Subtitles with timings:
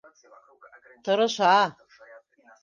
[1.03, 1.55] Тырыша.